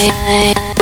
I, 0.00 0.77